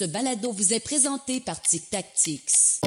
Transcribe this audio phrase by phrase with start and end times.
[0.00, 2.80] Ce balado vous est présenté par Tic Tactics.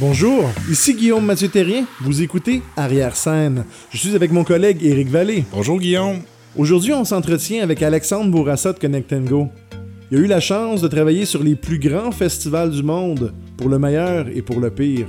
[0.00, 1.86] Bonjour, ici Guillaume Mathieu Terrien.
[2.00, 3.64] Vous écoutez Arrière Scène.
[3.92, 5.44] Je suis avec mon collègue Éric Vallée.
[5.52, 6.22] Bonjour Guillaume.
[6.56, 9.50] Aujourd'hui, on s'entretient avec Alexandre Bourassa de Connect Go.
[10.12, 13.68] Il a eu la chance de travailler sur les plus grands festivals du monde, pour
[13.68, 15.06] le meilleur et pour le pire.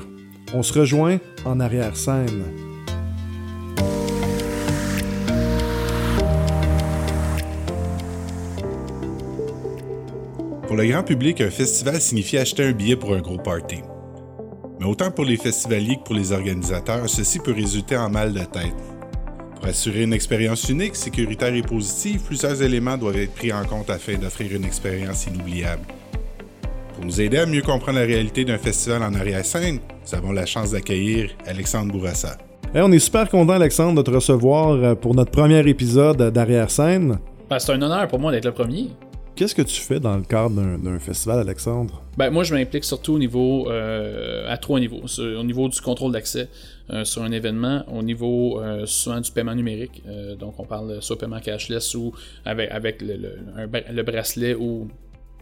[0.53, 2.44] On se rejoint en arrière scène.
[10.67, 13.80] Pour le grand public, un festival signifie acheter un billet pour un gros party.
[14.80, 18.39] Mais autant pour les festivaliers que pour les organisateurs, ceci peut résulter en mal de
[18.41, 18.91] tête.
[19.61, 23.91] Pour assurer une expérience unique, sécuritaire et positive, plusieurs éléments doivent être pris en compte
[23.91, 25.83] afin d'offrir une expérience inoubliable.
[26.95, 30.47] Pour nous aider à mieux comprendre la réalité d'un festival en arrière-scène, nous avons la
[30.47, 32.39] chance d'accueillir Alexandre Bourassa.
[32.73, 37.19] Hey, on est super content, Alexandre, de te recevoir euh, pour notre premier épisode d'arrière-scène.
[37.47, 38.88] Ben, c'est un honneur pour moi d'être le premier.
[39.35, 42.03] Qu'est-ce que tu fais dans le cadre d'un- festival, Alexandre?
[42.17, 45.01] Ben, moi, je m'implique surtout au niveau, euh, à trois niveaux.
[45.19, 46.47] Au niveau du contrôle d'accès
[46.91, 50.03] euh, sur un événement, au niveau euh, souvent du paiement numérique.
[50.07, 52.11] Euh, donc, on parle soit paiement cashless ou
[52.45, 54.89] avec, avec le, bracelet ou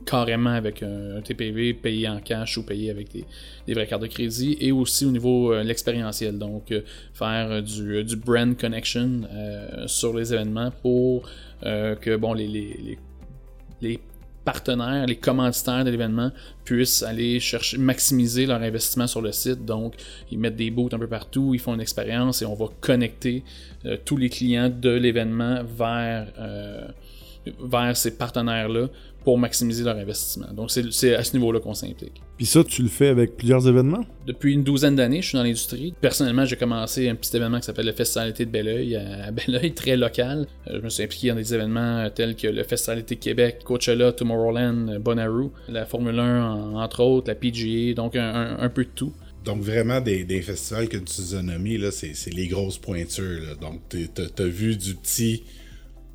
[0.05, 3.25] carrément avec un, TPV payé en cash ou payé avec des,
[3.67, 6.73] des vraies cartes de crédit et aussi au niveau euh, l'expérientiel donc
[7.13, 9.23] faire du, du brand connection
[9.87, 11.29] sur les événements pour
[11.61, 12.97] que bon les,
[13.81, 13.99] les
[14.45, 16.31] partenaires, les commanditaires de l'événement
[16.63, 19.65] puissent aller chercher, maximiser leur investissement sur le site.
[19.65, 19.95] Donc,
[20.31, 23.43] ils mettent des booths un peu partout, ils font une expérience et on va connecter
[23.85, 26.87] euh, tous les clients de l'événement vers, euh,
[27.61, 28.87] vers ces partenaires-là
[29.23, 30.51] pour maximiser leur investissement.
[30.53, 32.21] Donc, c'est à ce niveau-là qu'on s'implique.
[32.39, 34.05] Puis ça, tu le fais avec plusieurs événements?
[34.25, 35.93] Depuis une douzaine d'années, je suis dans l'industrie.
[35.99, 39.73] Personnellement, j'ai commencé un petit événement qui s'appelle le Festival été de Belleuil, à Belleuil,
[39.73, 40.47] très local.
[40.69, 43.57] Euh, Je me suis impliqué dans des événements euh, tels que le Festival été Québec,
[43.65, 48.59] Coachella, Tomorrowland, euh, Bonnaroo, la Formule 1, en- entre autres, la PGA, donc un, un-
[48.59, 49.11] un peu de tout.
[49.43, 53.41] Donc vraiment, des, des festivals que tu nous as nommés, là, c'est, les grosses pointures.
[53.41, 53.55] là.
[53.59, 55.43] Donc t'as, t'as vu du petit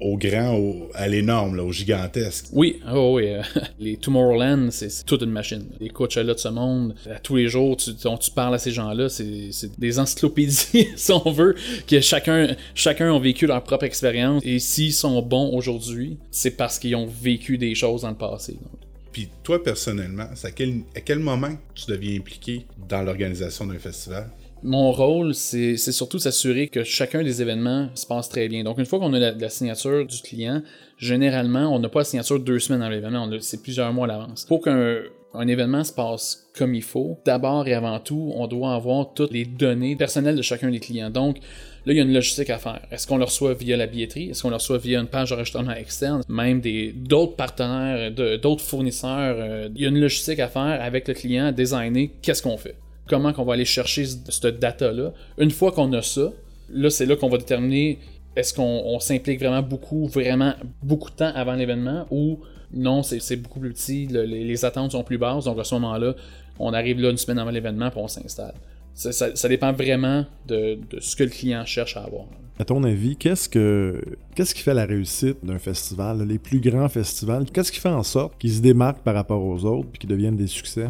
[0.00, 2.46] au grand, au- à l'énorme, là, au gigantesque.
[2.52, 3.42] Oui, oh oui, euh,
[3.78, 5.64] les Tomorrowland, c'est toute une machine.
[5.80, 8.70] Les Coachella de ce monde, à tous les jours, tu, dont tu parles à ces
[8.72, 11.54] gens-là, c'est des encyclopédies, si on veut,
[11.86, 14.42] que chacun, chacun a vécu leur propre expérience.
[14.44, 18.52] Et s'ils sont bons aujourd'hui, c'est parce qu'ils ont vécu des choses dans le passé.
[18.52, 18.80] donc.
[19.12, 23.78] Puis toi, personnellement, c'est à quel, à quel moment tu deviens impliqué dans l'organisation d'un
[23.78, 24.28] festival?
[24.66, 28.64] Mon rôle, c'est surtout s'assurer que chacun des événements se passe très bien.
[28.64, 30.62] Donc, une fois qu'on a la, signature du client,
[30.96, 34.46] généralement, on n'a pas la signature deux semaines dans l'événement, c'est plusieurs mois à l'avance.
[34.46, 35.02] Pour qu'un
[35.34, 39.32] un événement se passe comme il faut, d'abord et avant tout, on doit avoir toutes
[39.32, 41.10] les données personnelles de chacun des clients.
[41.10, 41.38] Donc,
[41.84, 42.80] là, il y a une logistique à faire.
[42.90, 44.30] Est-ce qu'on le reçoit via la billetterie?
[44.30, 46.22] Est-ce qu'on le reçoit via une page d'enregistrement externe?
[46.28, 49.36] Même des d'autres partenaires, d'autres fournisseurs.
[49.38, 52.76] euh, il y a une logistique à faire avec le client, designer qu'est-ce qu'on fait
[53.08, 55.12] comment qu'on va aller chercher ce- cette data-là.
[55.38, 56.32] Une fois qu'on a ça,
[56.70, 57.98] là, c'est là qu'on va déterminer
[58.36, 62.40] est-ce qu'on on s'implique vraiment beaucoup, vraiment beaucoup de temps avant l'événement ou
[62.72, 65.74] non, c'est beaucoup plus petit, le- les, les attentes sont plus basses, donc à ce
[65.76, 66.14] moment-là,
[66.58, 68.54] on arrive là une semaine avant l'événement puis on s'installe.
[68.94, 72.24] Ça, ça- ça dépend vraiment de, de ce que le client cherche à avoir.
[72.58, 74.00] À ton avis, qu'est-ce que
[74.36, 77.44] qu'est-ce qui fait la réussite d'un festival, les plus grands festivals?
[77.52, 80.36] Qu'est-ce qui fait en sorte qu'ils se démarquent par rapport aux autres puis qu'ils deviennent
[80.36, 80.86] des succès?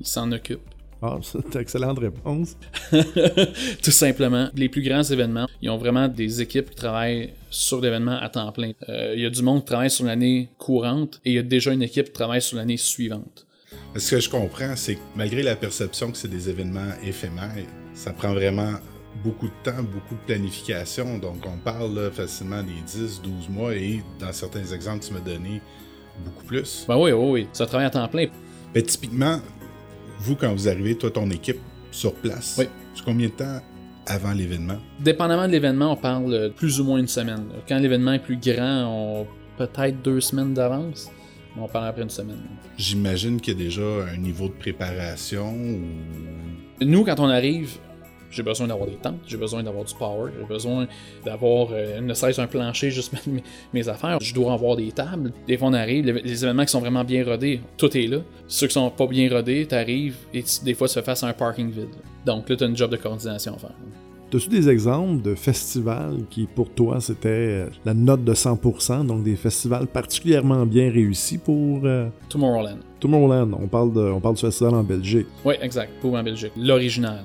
[0.00, 0.60] Il s'en occupe.
[1.06, 2.56] Ah, c'est une excellente réponse.
[3.82, 4.48] Tout simplement.
[4.54, 8.50] Les plus grands événements, ils ont vraiment des équipes qui travaillent sur l'événement à temps
[8.52, 8.72] plein.
[8.88, 11.42] Euh, il y a du monde qui travaille sur l'année courante et il y a
[11.42, 13.46] déjà une équipe qui travaille sur l'année suivante.
[13.94, 18.14] Ce que je comprends, c'est que malgré la perception que c'est des événements éphémères, ça
[18.14, 18.72] prend vraiment
[19.22, 21.18] beaucoup de temps, beaucoup de planification.
[21.18, 25.20] Donc, on parle là, facilement des 10, 12 mois et dans certains exemples, tu m'as
[25.20, 25.60] donné
[26.24, 26.86] beaucoup plus.
[26.88, 27.46] Ben oui, oui, oui.
[27.52, 28.28] Ça travaille à temps plein.
[28.74, 29.40] Mais typiquement,
[30.24, 31.58] vous, quand vous arrivez, toi, ton équipe
[31.90, 32.66] sur place, Oui.
[32.94, 33.60] c'est combien de temps
[34.06, 34.78] avant l'événement?
[35.00, 37.44] Dépendamment de l'événement, on parle plus ou moins une semaine.
[37.68, 39.26] Quand l'événement est plus grand, on
[39.56, 41.10] peut-être deux semaines d'avance.
[41.54, 42.40] Mais on parle après une semaine.
[42.76, 43.82] J'imagine qu'il y a déjà
[44.12, 45.80] un niveau de préparation ou...
[46.84, 47.78] Nous, quand on arrive,
[48.34, 50.86] j'ai besoin d'avoir des tentes, j'ai besoin d'avoir du power, j'ai besoin
[51.24, 53.42] d'avoir euh, ne serait-ce un plancher, juste mettre mes,
[53.72, 54.18] mes affaires.
[54.20, 55.32] Je dois avoir des tables.
[55.46, 58.18] Des fois, on arrive, les, les événements qui sont vraiment bien rodés, tout est là.
[58.48, 61.28] Ceux qui sont pas bien rodés, t'arrives et tu- des fois, tu fais face à
[61.28, 61.88] un parking vide.
[62.26, 63.70] Donc là, t'as une job de coordination à faire.
[64.32, 69.22] As-tu des exemples de festivals qui, pour toi, c'était euh, la note de 100%, donc
[69.22, 72.78] des festivals particulièrement bien réussis pour euh, Tomorrowland.
[72.98, 73.52] Tomorrowland?
[73.62, 75.28] On parle, de, on parle du festival en Belgique.
[75.44, 76.50] Oui, exact, pour en Belgique.
[76.56, 77.22] L'original.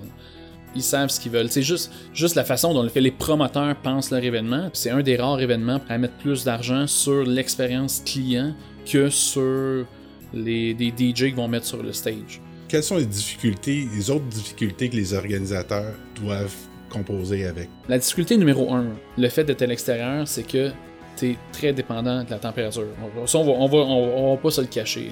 [0.75, 1.49] Ils savent ce qu'ils veulent.
[1.49, 4.69] C'est juste, juste la façon dont les promoteurs pensent leur événement.
[4.73, 8.53] C'est un des rares événements à mettre plus d'argent sur l'expérience client
[8.85, 9.85] que sur
[10.33, 12.41] les des DJ qui vont mettre sur le stage.
[12.67, 16.53] Quelles sont les difficultés, les autres difficultés que les organisateurs doivent
[16.89, 17.67] composer avec?
[17.87, 18.85] La difficulté numéro un,
[19.17, 20.71] le fait d'être à l'extérieur, c'est que
[21.17, 22.85] tu es très dépendant de la température.
[23.01, 25.11] On, va, on va, on va pas se le cacher.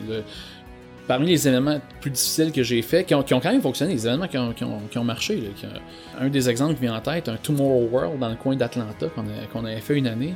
[1.08, 3.94] Parmi les événements plus difficiles que j'ai faits, qui ont, qui ont quand même fonctionné,
[3.94, 6.76] les événements qui ont, qui ont- qui ont marché, là, qui ont- un des exemples
[6.76, 9.08] qui vient en tête, un Tomorrow World dans le coin d'Atlanta
[9.54, 10.34] qu'on avait fait une année.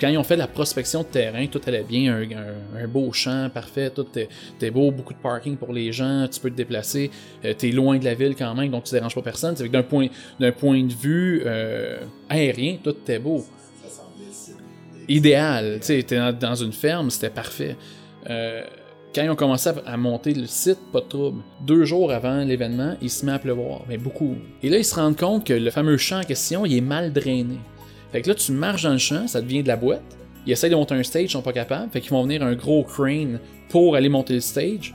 [0.00, 3.12] Quand ils ont fait la prospection de terrain, tout allait bien, un, un- un beau
[3.12, 7.10] champ parfait, tout était beau, beaucoup de parking pour les gens, tu peux te déplacer,
[7.44, 9.56] euh, t'es loin de la ville quand même, donc tu déranges pas personne.
[9.56, 10.08] C'est que d'un point,
[10.38, 11.98] d'un point de vue euh,
[12.28, 13.44] aérien, tout était beau.
[15.08, 17.76] Idéal, tu sais, t'es dans, dans une ferme, c'était parfait.
[18.28, 18.62] Euh,
[19.16, 21.42] quand ils ont commencé à, monter le site, pas de trouble.
[21.62, 24.34] Deux jours avant l'événement, il se met à pleuvoir, mais beaucoup.
[24.62, 27.14] Et là, ils se rendent compte que le fameux champ en question, il est mal
[27.14, 27.58] drainé.
[28.12, 30.02] Fait que là, tu marches dans le champ, ça devient de la boîte.
[30.46, 31.90] Ils essayent de monter un stage, ils sont pas capables.
[31.90, 33.40] Fait qu'ils vont venir un gros crane
[33.70, 34.94] pour aller monter le stage.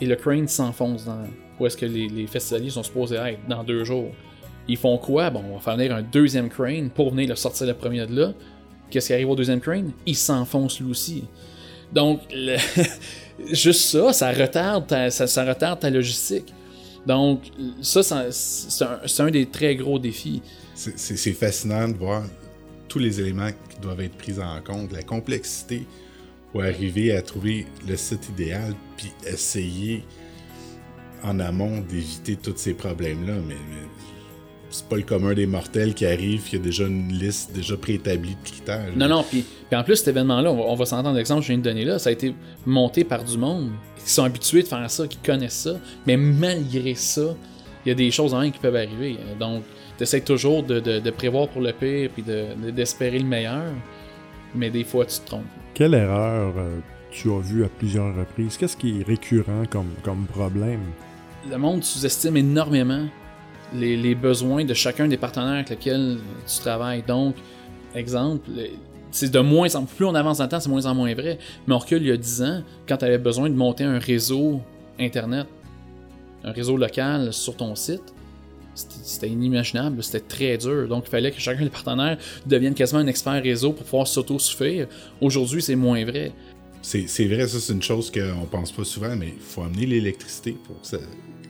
[0.00, 1.22] Et le crane s'enfonce dans
[1.60, 4.10] où est-ce que les, les festivaliers sont supposés être dans deux jours.
[4.66, 5.30] Ils font quoi?
[5.30, 8.20] Bon, on va faire venir un deuxième crane pour venir le sortir le premier de
[8.20, 8.32] là.
[8.90, 9.92] Qu'est-ce qui arrive au deuxième crane?
[10.06, 11.24] Il s'enfonce lui aussi.
[11.92, 12.56] Donc, le-
[13.52, 16.52] juste ça, ça retarde, ta, ça, ça retarde ta logistique.
[17.06, 17.42] Donc,
[17.80, 20.42] ça, c'est un, un des très gros défis.
[20.74, 22.24] C'est- fascinant de voir
[22.88, 25.86] tous les éléments qui doivent être pris en compte, la complexité
[26.52, 30.04] pour arriver à trouver le site idéal, puis essayer
[31.22, 33.34] en amont d'éviter tous ces problèmes-là.
[33.46, 33.56] Mais
[34.70, 38.36] c'est pas le commun des mortels qui arrive, qui a déjà une liste déjà préétablie
[38.42, 38.86] de critères.
[38.96, 41.58] Non, non, puis, puis en plus, cet événement-là, on va, s'entendre l'exemple que je viens
[41.58, 42.34] de donner là, ça a été
[42.66, 43.70] monté par du monde
[44.04, 45.72] qui sont habitués de faire ça, qui connaissent ça,
[46.06, 47.34] mais malgré ça,
[47.84, 49.16] il y a des choses en même qui peuvent arriver.
[49.38, 49.62] Donc,
[49.96, 53.26] tu essaies toujours de, de- de prévoir pour le pire, puis de- de- d'espérer le
[53.26, 53.64] meilleur,
[54.54, 55.44] mais des fois, tu te trompes.
[55.74, 56.78] Quelle erreur euh,
[57.10, 58.56] tu as vue à plusieurs reprises?
[58.56, 60.80] Qu'est-ce qui est récurrent comme, comme problème?
[61.50, 63.06] le monde sous-estime énormément
[63.74, 67.02] les, besoins de chacun des partenaires avec lesquels tu travailles.
[67.06, 67.36] Donc,
[67.94, 68.68] exemple, le-
[69.12, 71.38] c'est de moins en plus on avance dans le temps, c'est moins en moins vrai.
[71.66, 73.98] Mais on recule il y a 10 ans, quand tu avais besoin de monter un
[73.98, 74.60] réseau
[74.98, 75.46] Internet,
[76.44, 78.02] un réseau local sur ton site,
[78.74, 80.86] c'était inimaginable, c'était très dur.
[80.88, 84.86] Donc, il fallait que chacun des partenaires devienne quasiment un expert réseau pour pouvoir s'auto-suffire.
[85.20, 86.32] Aujourd'hui, c'est moins vrai.
[86.82, 90.52] C'est vrai, ça, c'est une chose qu'on pense pas souvent, mais il faut amener l'électricité
[90.52, 90.98] pour que ça-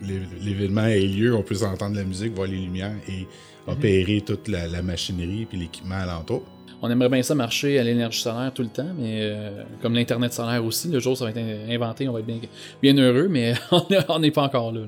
[0.01, 1.35] l'événement ait lieu.
[1.35, 3.27] On peut entendre la musique, voir les lumières et
[3.67, 6.43] opérer toute la, la machinerie puis l'équipement alentour.
[6.81, 10.33] On aimerait bien ça marcher à l'énergie solaire tout le temps, mais euh, comme l'Internet
[10.33, 12.39] solaire aussi, le jour ça va être in- inventé, on va être bien,
[12.81, 13.53] bien heureux, mais
[14.09, 14.81] on n'est pas encore là.
[14.81, 14.87] là.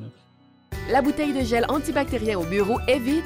[0.91, 3.23] La bouteille de gel antibactérien au bureau est vide?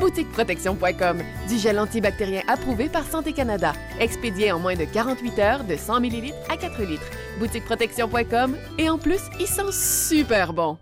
[0.00, 1.18] BoutiqueProtection.com.
[1.48, 3.72] Du gel antibactérien approuvé par Santé Canada.
[4.00, 7.10] Expédié en moins de 48 heures de 100 ml à 4 litres.
[7.40, 8.56] BoutiqueProtection.com.
[8.78, 10.78] Et en plus, il sent super bon.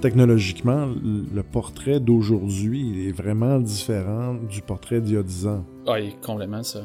[0.00, 5.64] Technologiquement, le portrait d'aujourd'hui est vraiment différent du portrait d'il y a 10 ans.
[5.86, 6.80] Ah, il est complètement ça.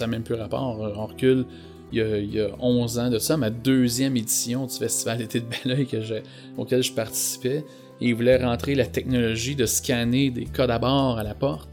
[0.00, 0.80] N'a même plus rapport.
[0.96, 1.44] On recule
[1.92, 5.18] il y, a, il y a 11 ans de ça, ma deuxième édition du Festival
[5.18, 5.96] d'été de Belleuil que
[6.56, 7.64] auquel je participais.
[8.00, 11.68] Et ils voulaient rentrer la technologie de scanner des codes à bord à la porte.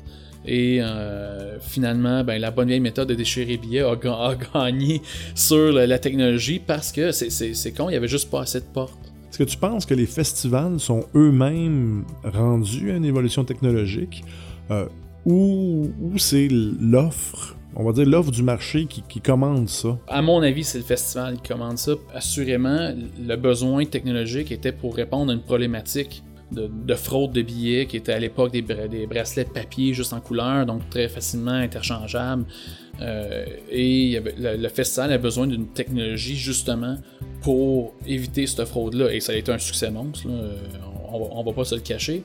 [0.46, 5.01] Et euh, finalement, ben, la bonne vieille méthode de déchirer billets a, ga- a gagné
[5.34, 9.14] sur la, technologie parce que c'est con, il n'y avait juste pas assez de portes.
[9.36, 14.24] Est-ce que tu penses que les festivals sont eux-mêmes rendus à une évolution technologique
[14.72, 14.86] euh,
[15.25, 20.00] ou, c'est l'offre, on va dire l'offre du marché qui, commande ça?
[20.08, 21.96] À mon avis, c'est le festival qui commande ça.
[22.13, 22.94] Assurément,
[23.27, 26.24] le besoin technologique était pour répondre à une problématique
[26.54, 30.13] de, de fraude de billets qui était à l'époque des, bra- des bracelets papier juste
[30.13, 32.46] en couleur, donc très facilement interchangeables.
[33.01, 36.95] Euh, et il y avait- le, le festival a besoin d'une technologie justement
[37.41, 39.13] pour éviter cette fraude-là.
[39.13, 40.33] Et ça a été un succès monstre, là.
[40.33, 40.55] Euh,
[41.11, 42.23] on, va, on va pas se le cacher.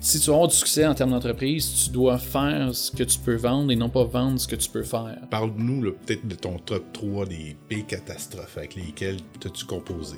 [0.00, 3.18] Si tu veux avoir du succès en termes d'entreprise, tu dois faire ce que tu
[3.20, 5.16] peux vendre et non pas vendre ce que tu peux faire.
[5.30, 10.16] Parle-nous peut-être de ton top 3 des pires catastrophes avec lesquelles as-tu composé.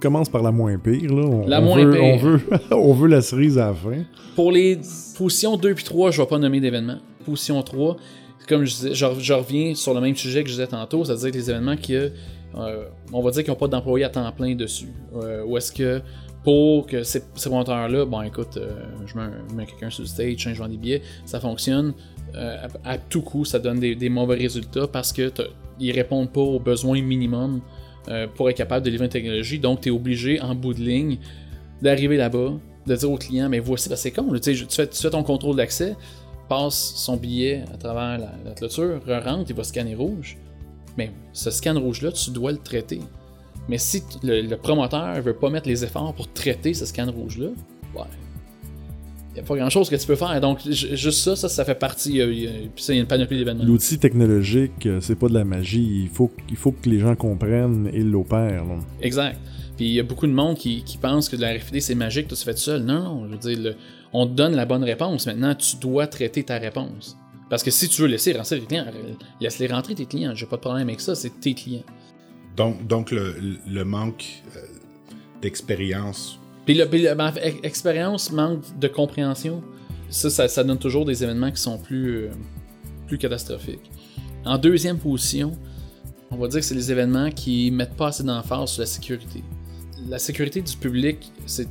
[0.00, 1.22] Commence par la moins pire, là.
[1.24, 2.02] On, La on moins veut, pire.
[2.04, 2.40] On veut,
[2.72, 4.04] on veut la cerise à la fin.
[4.34, 4.78] Pour les
[5.16, 6.98] positions 2 puis 3, je vais pas nommer d'événements.
[7.24, 7.96] Position 3,
[8.48, 11.50] comme je disais, je, reviens sur le même sujet que je disais tantôt, c'est-à-dire les
[11.50, 12.10] événements qui, euh,
[13.12, 14.88] on va dire qu'ils n'ont pas d'employés à temps plein dessus.
[15.14, 16.00] Euh, ou est-ce que
[16.44, 18.72] pour que ces, ces promoteurs-là, bon écoute, euh,
[19.06, 21.94] je mets, quelqu'un sur le stage, je vends des billets, ça fonctionne.
[22.34, 25.30] à, tout coup, ça donne des, mauvais résultats parce que
[25.78, 27.60] ils répondent pas aux besoins minimums
[28.34, 29.58] pour être capable de livrer une technologie.
[29.58, 31.18] Donc, tu es obligé, en bout de ligne,
[31.80, 32.54] d'arriver là-bas,
[32.86, 35.94] de dire au client, mais voici, que c'est con, tu fais ton contrôle d'accès,
[36.48, 40.36] passe son billet à travers la, la clôture, re-rentre, il va scanner rouge.
[40.98, 43.00] Mais ce scan rouge-là, tu dois le traiter.
[43.68, 47.48] Mais si le, le promoteur veut pas mettre les efforts pour traiter ce scan rouge-là,
[47.94, 48.02] ouais.
[49.30, 50.38] Il n'y a pas grand-chose que tu peux faire.
[50.42, 52.20] Donc, ju- juste ça, ça, ça fait partie.
[52.20, 53.64] a- Puis ça, il y a une panoplie d'événements.
[53.64, 56.02] L'outil technologique, euh, c'est pas de la magie.
[56.02, 58.64] Il faut, il faut que les gens comprennent et l'opèrent.
[59.00, 59.38] Exact.
[59.78, 61.94] Puis il y a beaucoup de monde qui, qui pense que de la RFID c'est
[61.94, 62.82] magique, tout se fait tout seul.
[62.82, 63.76] Non, non, je veux dire, le-
[64.12, 65.26] on te donne la bonne réponse.
[65.26, 67.16] Maintenant, tu dois traiter ta réponse.
[67.48, 68.86] Parce que si tu veux laisser rentrer tes clients,
[69.40, 70.34] laisse-les rentrer tes clients.
[70.34, 71.84] J'ai pas de problème avec ça, c'est tes clients.
[72.56, 73.36] Donc, donc le,
[73.68, 74.60] le manque euh,
[75.40, 76.38] d'expérience.
[76.64, 77.32] Puis, le, puis le- ben,
[78.32, 79.62] manque de compréhension,
[80.08, 82.30] ça, ça, ça donne toujours des événements qui sont plus, euh,
[83.06, 83.90] plus catastrophiques.
[84.44, 85.52] En deuxième position,
[86.30, 89.42] on va dire que c'est les événements qui mettent pas assez d'emphase sur la sécurité.
[90.08, 91.68] La sécurité du public, c'est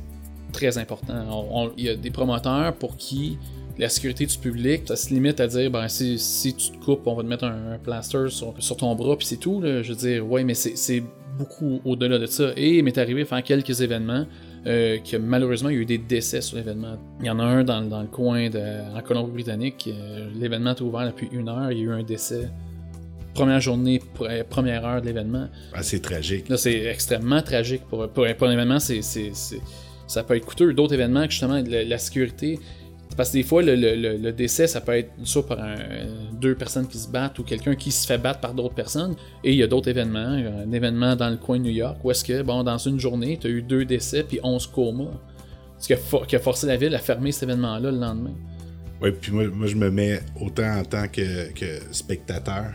[0.52, 1.70] très important.
[1.76, 3.38] Il y a des promoteurs pour qui
[3.78, 7.06] la sécurité du public, ça se limite à dire ben, si, si tu te coupes,
[7.06, 9.60] on va te mettre un, un plaster sur, sur ton bras, puis c'est tout.
[9.62, 9.82] là.
[9.82, 11.02] Je veux dire, ouais, mais c'est
[11.38, 12.52] beaucoup au-delà de ça.
[12.56, 14.26] Et il m'est arrivé de faire quelques événements
[14.66, 16.96] euh, que malheureusement, il y a eu des décès sur l'événement.
[17.20, 18.60] Il y en a un dans, dans le coin de,
[18.94, 19.88] en Colombie-Britannique.
[19.88, 22.50] euh, l'événement était ouvert depuis une heure, il y a eu un décès.
[23.32, 25.48] Première journée, pr- première heure de l'événement.
[25.72, 26.50] Ah, c'est tragique.
[26.50, 27.80] Là, c'est extrêmement tragique.
[27.88, 29.60] Pour, pour, pour un événement, c'est, c'est- c'est-
[30.12, 30.72] ça peut être coûteux.
[30.72, 32.58] D'autres événements, justement, la, sécurité.
[33.16, 35.58] Parce que des fois, le, décès, ça peut être soit par
[36.40, 39.14] deux personnes qui se battent ou quelqu'un qui se fait battre par d'autres personnes.
[39.44, 40.20] Et il y a d'autres événements.
[40.64, 43.38] Un événement dans le coin de New York où est-ce que, bon, dans une journée,
[43.40, 45.10] tu as eu deux décès puis 11 comas.
[45.78, 48.34] Ce qui a, a forcé la ville à fermer cet événement-là le lendemain.
[49.00, 51.50] Ouais, puis moi, je me mets autant en tant que
[51.90, 52.72] spectateur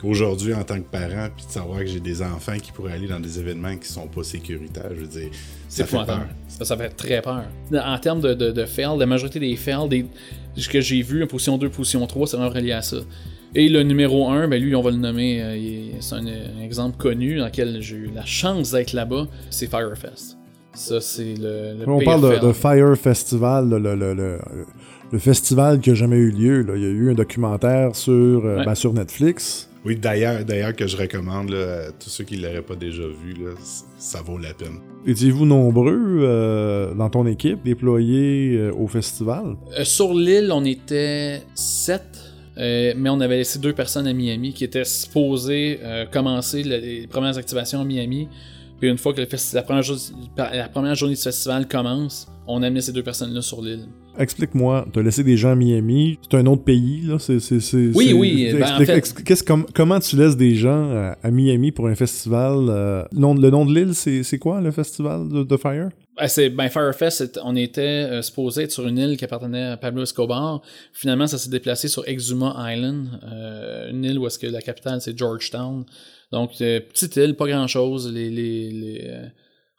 [0.00, 3.08] qu'aujourd'hui en tant que parent, puis de savoir que j'ai des enfants qui pourraient aller
[3.08, 4.90] dans des événements qui sont pas sécuritaires.
[4.94, 5.28] Je veux dire,
[5.68, 6.26] C'est ça fait peur.
[6.48, 7.44] Ça, ça fait très peur.
[7.72, 10.06] En termes de, de, de fail, la majorité des fails des,
[10.56, 12.96] ce que j'ai vu, position 2, position 3, c'est vraiment relié à ça.
[13.54, 16.96] Et le numéro 1, ben lui, on va le nommer, euh, c'est un, un exemple
[16.96, 20.36] connu dans lequel j'ai eu la chance d'être là-bas, c'est Firefest.
[20.72, 24.38] Ça, c'est le, le On parle de, de Fire Festival, le, le- le- le-
[25.12, 26.62] le festival qui a jamais eu lieu.
[26.62, 26.74] là.
[26.76, 28.64] Il y a eu un documentaire sur, euh, Ouais.
[28.64, 29.68] ben, sur Netflix.
[29.84, 33.32] Oui, d'ailleurs, d'ailleurs que je recommande là, à tous ceux qui l'auraient pas déjà vu,
[33.42, 33.50] là,
[33.98, 34.78] ça vaut la peine.
[35.06, 39.56] Étiez-vous nombreux euh, dans ton équipe déployés euh, au festival?
[39.78, 42.02] Euh, sur l'île, on était 7,
[42.58, 47.06] mais on avait laissé deux personnes à Miami qui étaient supposées euh, commencer le- les
[47.06, 48.28] premières activations à Miami.
[48.78, 50.02] Puis une fois que le festi- la, première journée,
[50.36, 53.86] la première journée du festival commence, on a amené ces deux personnes-là sur l'île.
[54.20, 57.18] Explique-moi, t'as laissé des gens à Miami, c'est un autre pays, là?
[57.18, 61.30] C'est, Oui, c'est- oui, ben, en fait- com- comment tu laisses des gens à, à
[61.30, 62.66] Miami pour un festival?
[62.68, 65.88] euh, nom- le nom de l'île, c'est, quoi, le festival de, de Fire?
[66.18, 69.76] Ben, c'est, ben, Firefest, on était euh, supposé être sur une île qui appartenait à
[69.78, 70.60] Pablo Escobar.
[70.92, 75.00] Finalement, ça s'est déplacé sur Exuma Island, euh, une île où est-ce que la capitale
[75.00, 75.84] c'est Georgetown.
[76.30, 78.12] Donc, euh, petite île, pas grand-chose.
[78.12, 79.26] Les, les, les, euh,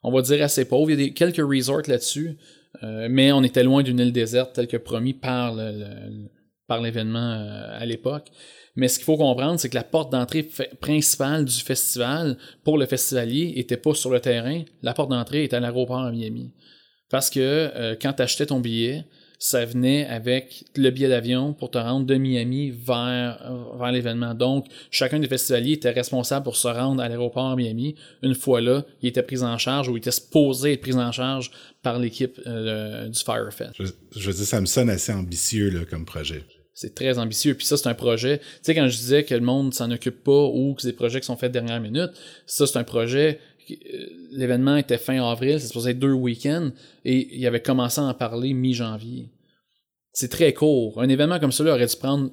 [0.04, 0.90] on va dire assez pauvre.
[0.90, 2.38] Il y a des, quelques resorts là-dessus,
[2.84, 7.86] euh, mais on était loin d'une île déserte telle que promis par l'événement euh, à
[7.86, 8.32] l'époque.
[8.76, 10.48] Mais ce qu'il faut comprendre, c'est que la porte d'entrée
[10.80, 14.64] principale du festival pour le festivalier était pas sur le terrain.
[14.82, 16.54] La porte d'entrée était à l'aéroport à Miami.
[17.10, 19.04] Parce que euh, quand tu achetais ton billet,
[19.44, 24.36] ça venait avec le billet d'avion pour te rendre de Miami vers, vers l'événement.
[24.36, 27.96] Donc, chacun des festivaliers était responsable pour se rendre à l'aéroport à Miami.
[28.22, 31.12] Une fois là, il était pris en charge ou il était supposé être pris en
[31.12, 31.50] charge
[31.82, 33.72] par l'équipe euh, du Firefest.
[33.80, 36.44] Je, je veux dire, ça me sonne assez ambitieux là, comme projet.
[36.76, 37.56] C'est très ambitieux.
[37.56, 38.38] Puis ça, c'est un projet.
[38.38, 40.96] Tu sais, quand je disais que le monde s'en occupe pas ou que c'est des
[40.96, 42.12] projets qui sont faits dernière minute,
[42.46, 43.40] ça, c'est un projet.
[43.70, 43.76] Euh,
[44.32, 46.72] L'événement était fin avril, c'est supposé être deux week-ends,
[47.06, 49.30] et il avait commencé à en parler mi-janvier.
[50.14, 51.02] C'est très court.
[51.02, 52.32] Un événement comme ça aurait dû prendre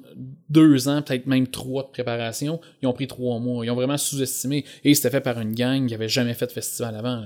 [0.49, 2.59] deux ans, peut-être même trois de préparation.
[2.81, 3.65] Ils ont pris trois mois.
[3.65, 4.65] Ils ont vraiment sous-estimé.
[4.83, 7.23] Et c'était fait par une gang qui avait jamais fait de festival avant.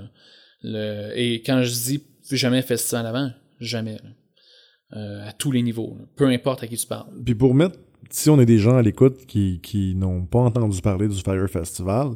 [0.64, 3.98] et quand je dis jamais festival avant, jamais.
[4.96, 5.98] Euh, à tous les niveaux.
[6.16, 7.08] Peu importe à qui tu parles.
[7.26, 7.80] Puis pour mettre,
[8.10, 11.50] si on est des gens à l'écoute qui, qui n'ont pas entendu parler du Fire
[11.50, 12.10] Festival,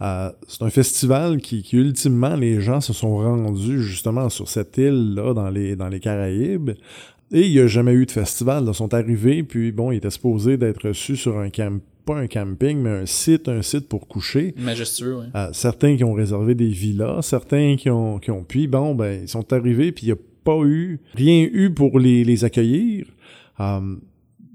[0.00, 4.76] euh, c'est un festival qui, qui, ultimement, les gens se sont rendus justement sur cette
[4.78, 6.70] île-là dans les, dans les Caraïbes.
[7.32, 8.64] Et il n'y a jamais eu de festival.
[8.66, 12.26] Ils sont arrivés, puis bon, ils étaient supposés d'être reçus sur un, camp, pas un
[12.26, 14.54] camping, mais un site, un site pour coucher.
[14.58, 15.26] Majestueux, oui.
[15.36, 19.22] Euh, certains qui ont réservé des villas, certains qui ont, qui ont puis bon, ben,
[19.22, 23.06] ils sont arrivés, puis il n'y a pas eu, rien eu pour les, les accueillir.
[23.60, 23.96] Euh,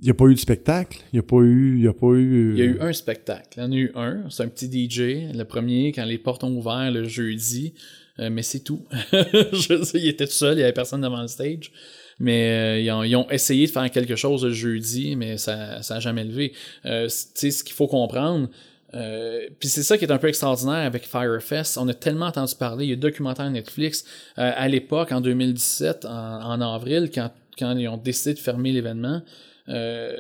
[0.06, 2.08] n'y a pas eu de spectacle, il n'y a pas eu, il y a pas
[2.08, 2.54] eu...
[2.54, 3.48] Il y a eu un spectacle.
[3.58, 4.30] Il y en a eu un.
[4.30, 7.74] C'est un petit DJ, le premier, quand les portes ont ouvert le jeudi.
[8.20, 8.86] Euh, mais c'est tout.
[9.14, 11.72] il était tout seul, il n'y avait personne devant le stage.
[12.20, 16.24] Mais euh, ils, ont, essayé de faire quelque chose le jeudi, mais ça n'a jamais
[16.24, 16.54] levé.
[16.86, 18.50] Euh, tu sais, ce qu'il faut comprendre,
[18.96, 21.78] euh, puis c'est ça qui est un peu extraordinaire avec Firefest.
[21.78, 22.86] On a tellement entendu parler.
[22.86, 24.06] Il y a un documentaire Netflix
[24.38, 28.72] euh, à l'époque, en 2017, en, en, avril, quand, quand ils ont décidé de fermer
[28.72, 29.22] l'événement.
[29.70, 30.16] Euh,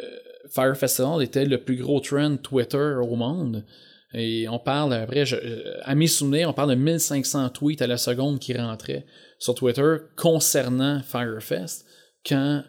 [0.49, 3.65] Fire Festival était le plus gros trend Twitter au monde.
[4.13, 5.35] Et on parle, après, je,
[5.83, 9.05] à mes souvenirs, on parle de 1500 tweets à la seconde qui rentraient
[9.39, 11.85] sur Twitter concernant Firefest,
[12.25, 12.63] quand,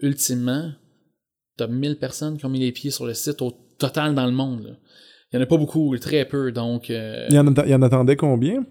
[0.00, 0.72] ultimement,
[1.56, 4.32] t'as 1000 personnes qui ont mis les pieds sur le site au total dans le
[4.32, 4.78] monde.
[5.32, 6.90] Il n'y en a pas beaucoup, très peu, donc...
[6.90, 8.64] Euh, il y en attendait combien?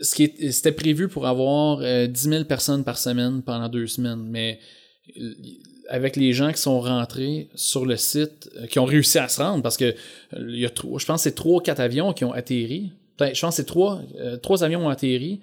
[0.00, 4.24] Ce qui c'était prévu pour avoir euh, 10 000 personnes par semaine pendant deux semaines,
[4.28, 4.60] mais
[5.88, 9.40] avec les gens qui sont rentrés sur le site, euh, qui ont réussi à se
[9.40, 9.94] rendre, parce que
[10.36, 12.92] y a je pense que c'est trois ou quatre avions qui ont atterri.
[13.20, 15.40] Je pense que c'est trois, euh, trois avions ont atterri.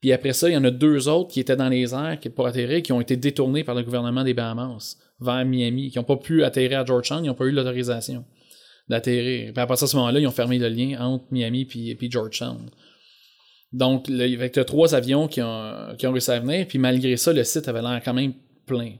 [0.00, 2.46] Puis après ça, il y en a deux autres qui étaient dans les airs pour
[2.46, 6.16] atterrir, qui ont été détournés par le gouvernement des Bahamas vers Miami, qui n'ont pas
[6.16, 8.24] pu atterrir à Georgetown, ils n'ont pas eu l'autorisation
[8.88, 9.52] d'atterrir.
[9.52, 12.10] Puis à partir de ce moment-là, ils ont fermé le lien entre Miami et puis
[12.10, 12.58] Georgetown.
[13.72, 17.32] Donc, avec les trois avions qui ont, qui ont réussi à venir, puis malgré ça,
[17.32, 18.32] le site avait l'air quand même
[18.66, 18.92] plein.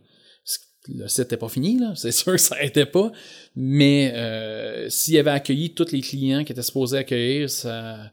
[0.88, 3.10] Le site n'était pas fini, là, c'est sûr que ça n'était pas,
[3.56, 8.10] mais euh, s'il avait accueilli tous les clients qui étaient supposés accueillir, ça...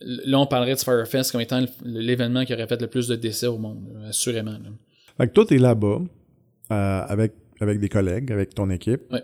[0.00, 3.46] Là, on parlerait de Firefest comme étant l'événement qui aurait fait le plus de décès
[3.46, 4.50] au monde, assurément.
[4.50, 4.68] Là.
[5.16, 6.00] Fait que toi, t'es là-bas,
[6.70, 9.10] euh, avec, avec des collègues, avec ton équipe.
[9.10, 9.22] Ouais.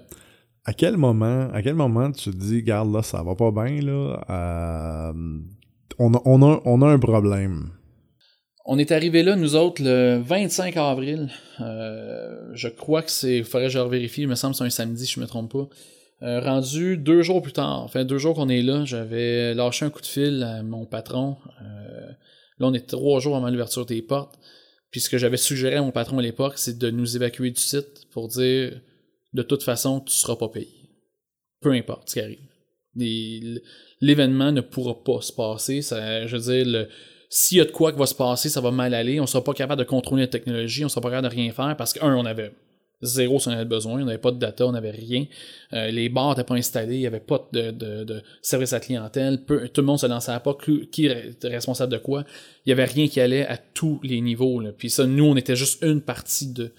[0.64, 3.82] À quel moment, à quel moment tu te dis, garde là, ça va pas bien,
[3.82, 5.12] là, euh,
[5.98, 7.70] on, a, on, a, on a un problème?
[8.66, 11.28] On est arrivé là, nous autres, le 25 avril.
[11.60, 13.38] Euh, je crois que c'est.
[13.38, 15.52] Il faudrait que je revérifie, il me semble que c'est un samedi, je me trompe
[15.52, 15.68] pas.
[16.22, 19.90] Euh, rendu deux jours plus tard, enfin deux jours qu'on est là, j'avais lâché un
[19.90, 21.36] coup de fil à mon patron.
[21.60, 22.08] Euh,
[22.58, 24.38] là, on est trois jours avant l'ouverture des portes.
[24.90, 27.61] Puis ce que j'avais suggéré à mon patron à l'époque, c'est de nous évacuer du
[27.61, 28.80] site pour dire
[29.35, 30.68] de toute façon, tu seras pas payé.
[31.61, 32.53] Peu importe ce qui arrive.
[32.96, 35.83] L'événement ne pourra pas se passer.
[35.83, 36.87] Ça, je veux dire,
[37.28, 39.20] s'il y a de quoi qui va se passer, ça va mal aller.
[39.20, 41.76] On sera pas capable de contrôler la technologie, on sera pas capable de rien faire
[41.76, 42.52] parce que, un, on avait
[43.04, 45.26] zéro si on avait besoin, on n'avait pas de data, on n'avait rien.
[45.72, 48.80] Euh, les bars n'étaient pas installés, il n'y avait pas de, de, de, service à
[48.80, 50.57] clientèle, tout le monde se lançait pas
[50.90, 52.24] qui était responsable de quoi?
[52.64, 54.62] Il n'y avait rien qui allait à tous les niveaux.
[54.76, 56.72] Puis ça, nous, on était juste une partie de.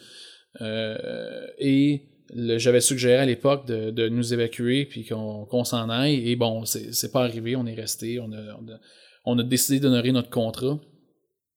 [0.61, 6.29] Euh, et j'avais suggéré à l'époque de, nous évacuer puis qu'on qu s'en aille.
[6.29, 10.79] Et bon, c'est pas arrivé, on est resté, on a, décidé d'honorer notre contrat.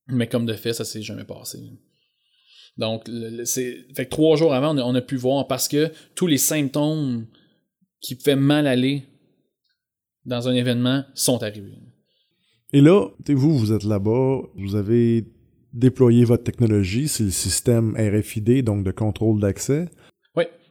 [0.08, 1.58] Mais comme de fait, ça s'est jamais passé.
[2.76, 3.10] Donc,
[3.44, 6.38] c'est fait trois jours avant, on a, on a, pu voir parce que tous les
[6.38, 7.26] symptômes
[8.00, 9.04] qui pouvaient mal aller
[10.24, 11.78] dans un événement sont arrivés.
[12.72, 15.24] Et là, vous, vous êtes là-bas, vous avez
[15.72, 19.88] déployé votre technologie, c'est le système RFID, donc de contrôle d'accès.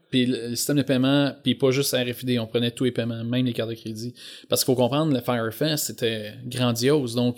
[0.10, 3.46] Puis le système de paiement, puis pas juste RFID, on prenait tous les paiements, même
[3.46, 4.14] les cartes de crédit.
[4.48, 7.16] Parce qu'il faut comprendre, le Firefest, c'était grandiose.
[7.16, 7.38] Donc,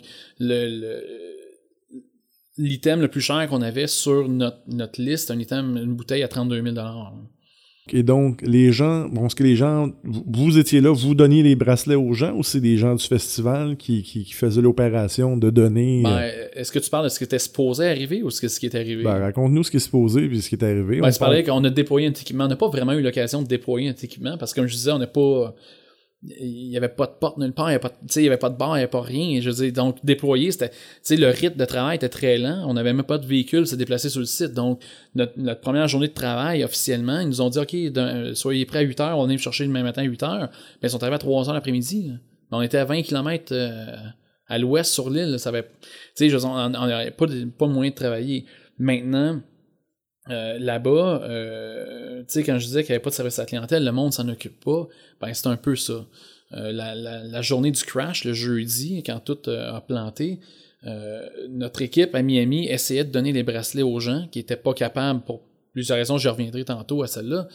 [2.58, 6.28] l'item le, plus cher qu'on avait sur notre, notre liste, un item, une bouteille à
[6.28, 6.76] 32 000
[7.94, 11.56] et donc, les gens, bon, ce que les gens, vous étiez là, vous donniez les
[11.56, 15.50] bracelets aux gens ou c'est des gens du festival qui, qui, qui faisaient l'opération de
[15.50, 16.02] donner.
[16.04, 18.66] Ben, est-ce que tu parles de ce qui était supposé arriver ou ce, ce qui
[18.66, 19.04] est arrivé?
[19.04, 21.00] Ben, raconte-nous ce qui est supposé puis ce qui est arrivé.
[21.02, 22.46] Ben, pareil qu'on a déployé un équipement.
[22.46, 24.92] On n'a pas vraiment eu l'occasion de déployer un équipement parce que, comme je disais,
[24.92, 25.54] on n'a pas
[26.22, 27.76] il y avait pas de porte nulle part, il y
[28.28, 29.40] avait pas, de bar, il y avait pas rien.
[29.40, 30.72] Je veux dire, donc déployer, c'était,
[31.16, 32.64] le rythme de travail était très lent.
[32.68, 34.54] On n'avait même pas de véhicule se déplacer sur le site.
[34.54, 34.82] Donc
[35.16, 39.00] notre, première journée de travail officiellement, ils nous ont dit ok, soyez prêts à 8
[39.00, 40.50] heures, on est chercher le même matin à 8 heures.
[40.82, 42.12] Mais ils sont arrivés à 3 heures l'après-midi.
[42.52, 43.96] On était à 20 km euh,
[44.48, 45.40] à l'ouest sur l'île.
[45.40, 45.70] Ça avait,
[46.18, 47.28] tu sais, on n'avait pas,
[47.58, 48.46] pas moyen de travailler.
[48.78, 49.42] Maintenant,
[50.30, 53.44] euh, là-bas, euh, tu sais, quand je disais qu'il n'y avait pas de service à
[53.44, 54.88] la clientèle, le monde s'en occupe pas,
[55.20, 56.06] ben c'est un peu ça.
[56.54, 60.40] Euh, la, journée du crash, le jeudi, quand tout a planté,
[61.50, 65.22] notre équipe à Miami essayait de donner les bracelets aux gens qui n'étaient pas capables,
[65.22, 65.42] pour
[65.74, 67.48] plusieurs raisons, je reviendrai tantôt à celle-là.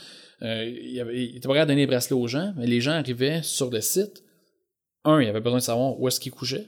[0.42, 2.92] il, avait, il était pas capable de donner les bracelets aux gens, mais les gens
[2.92, 4.22] arrivaient sur le site.
[5.04, 6.66] Un, il avait besoin de savoir où est-ce qu'ils couchaient.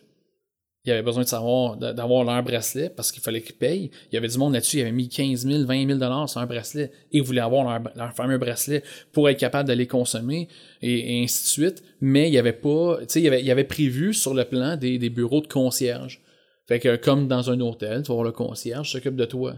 [0.87, 3.91] Il avait besoin de savoir, d'avoir leur bracelet parce qu'il fallait qu'ils payent.
[4.11, 6.41] Il y avait du monde là-dessus, il avait mis 15 000, 20 000 dollars sur
[6.41, 10.49] un bracelet et ils voulaient avoir leur, fameux bracelet pour être capable de les consommer
[10.83, 11.83] et, ainsi de suite.
[12.01, 14.99] Mais il y avait pas, tu sais, il il avait prévu sur le plan des,
[14.99, 16.23] des bureaux de concierge.
[16.69, 19.57] Fait que comme dans un hôtel, tu vas voir le concierge s'occupe de toi.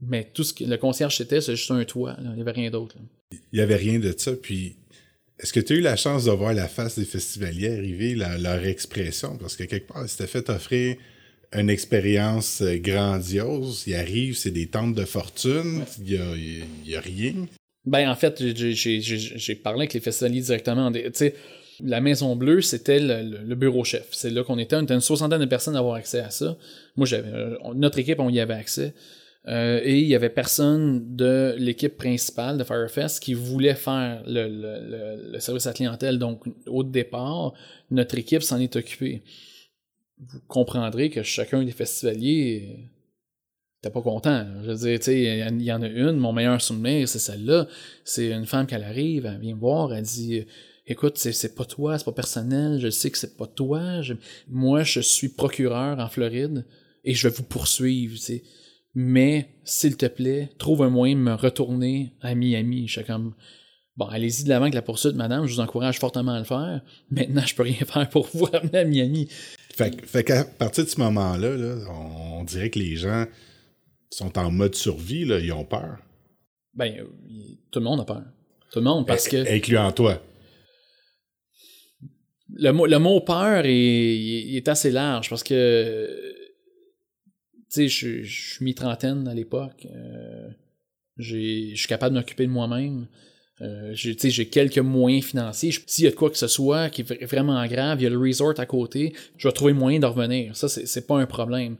[0.00, 2.16] Mais tout ce que le concierge c'était, c'est juste un toit.
[2.22, 2.96] Il n'y avait rien d'autre.
[3.32, 4.32] Il n'y avait rien de ça.
[4.32, 4.76] Puis
[5.42, 8.64] est-ce que tu as eu la chance de voir la face des festivaliers arriver, leur
[8.66, 9.38] expression?
[9.38, 10.96] Parce que quelque part, c'était fait offrir
[11.52, 13.84] une expérience euh, grandiose.
[13.86, 17.46] Ils arrivent, c'est des tentes de fortune, il n'y a, rien.
[17.86, 20.92] Ben, en fait, j'ai parlé avec les festivaliers directement.
[20.92, 21.34] Tu sais,
[21.82, 24.08] la Maison Bleue, c'était le, bureau chef.
[24.12, 24.76] C'est là qu'on était.
[24.76, 26.56] On était une soixantaine de personnes à avoir accès à ça.
[26.96, 28.92] Moi, j'avais euh, notre équipe, on y avait accès.
[29.48, 35.38] Euh, et il y avait personne de l'équipe principale de Firefest qui voulait faire le,
[35.38, 36.18] service à clientèle.
[36.18, 37.54] Donc, au départ,
[37.90, 39.22] notre équipe s'en est occupée.
[40.18, 42.90] Vous comprendrez que chacun des festivaliers
[43.76, 44.46] n'était pas content.
[44.62, 47.66] Je veux dire, tu sais, il y en a une, mon meilleur souvenir, c'est celle-là.
[48.04, 50.44] C'est une femme qui arrive, elle vient me voir, elle dit
[50.86, 54.00] Écoute, c'est pas toi, c'est pas personnel, je sais que c'est pas toi.
[54.48, 56.66] Moi, je suis procureur en Floride
[57.04, 58.18] et je vais vous poursuivre.
[58.94, 62.88] Mais s'il te plaît, trouve un moyen de me retourner à Miami.
[62.88, 63.34] Je suis comme,
[63.96, 66.82] bon, allez-y de l'avant avec la poursuite, madame, je vous encourage fortement à le faire.
[67.10, 69.28] Maintenant, je peux rien faire pour vous ramener à Miami.
[69.76, 71.56] Fait, fait qu'à partir de ce moment-là,
[71.90, 73.26] on, dirait que les gens
[74.10, 75.98] sont en mode survie, là, ils ont peur.
[76.74, 77.04] Ben,
[77.70, 78.24] tout le monde a peur.
[78.72, 79.48] Tout le monde, parce que...
[79.52, 80.20] Incluant toi.
[82.52, 86.08] Le mot, le mot peur est, est assez large, parce que
[87.70, 89.86] tu sais, je, suis mi-trentaine à l'époque.
[89.94, 90.48] Euh,
[91.16, 93.06] je suis capable de m'occuper de moi-même.
[93.62, 95.72] Euh, j'ai quelques moyens financiers.
[95.86, 98.18] S'il y a quoi que ce soit qui est vraiment grave, il y a le
[98.18, 100.56] resort à côté, je vais trouver moyen de revenir.
[100.56, 101.76] Ça, c'est pas un problème.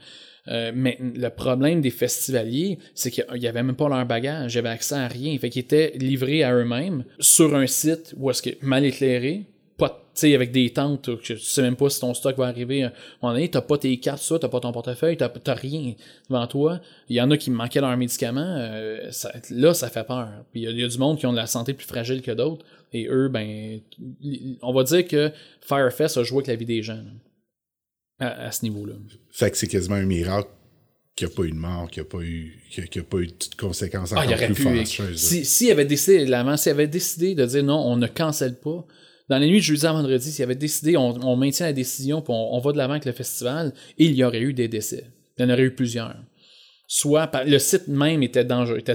[0.48, 4.68] Euh, mais le problème des festivaliers, c'est qu'il y avait même pas leur bagage, j'avais
[4.68, 5.36] accès à rien.
[5.38, 9.46] Fait qu'ils étaient livrés à eux-mêmes sur un site où est-ce que mal éclairé,
[10.14, 12.84] sais, avec des tentes, tu sais même pas si ton stock va arriver.
[12.84, 15.94] À un moment donné, t'as pas tes cartes, ça, t'as pas ton portefeuille, t'as, rien
[16.28, 16.80] devant toi.
[17.08, 18.56] Il y en a qui manquaient leurs médicaments.
[18.58, 19.10] Euh,
[19.50, 20.28] là, ça fait peur.
[20.52, 22.64] Puis il y, a du monde qui ont de la santé plus fragile que d'autres.
[22.92, 23.80] Et eux, ben,
[24.62, 25.30] on va dire que
[25.62, 27.02] Firefest a joué avec la vie des gens
[28.18, 28.94] à, ce niveau-là.
[29.30, 30.50] Fait que c'est quasiment un miracle
[31.16, 33.18] qu'il n'y a pas eu de mort, qu'il n'y a pas eu, qu'il a pas
[33.18, 35.18] eu de conséquences ah, encore plus fâcheuses.
[35.18, 38.86] S'il si avait décidé, s'il avait décidé de dire non, on ne cancelle pas,
[39.30, 42.34] dans la nuit de jeudi à vendredi, s'il avait décidé, on, maintient la décision, puis
[42.36, 45.06] on, va de l'avant avec le festival, il y aurait eu des décès.
[45.38, 46.16] Il y en aurait eu plusieurs.
[46.88, 48.44] Soit le site même était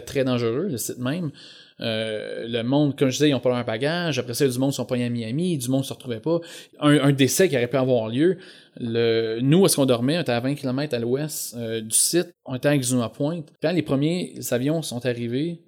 [0.01, 1.31] très dangereux, le site même.
[1.79, 4.19] Euh, le monde, comme je disais, ils n'ont pas leur bagage.
[4.19, 6.41] Après ça, du monde sont pas à Miami, du monde ne se retrouvait pas.
[6.81, 8.37] Un, décès qui aurait pu avoir lieu.
[8.81, 10.17] Nous, est-ce qu'on dormait?
[10.17, 12.33] On était à 20 km à l'ouest euh, du site.
[12.43, 13.43] On était à Exuma Point.
[13.61, 15.61] Quand les premiers avions sont arrivés,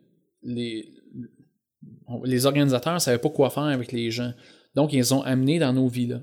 [0.43, 0.89] les,
[2.25, 4.33] les organisateurs ne savaient pas quoi faire avec les gens.
[4.77, 6.21] Donc, ils ont amené dans nos villas.